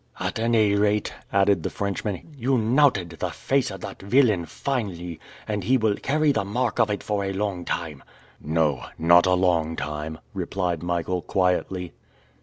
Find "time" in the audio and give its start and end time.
7.65-8.01, 9.75-10.17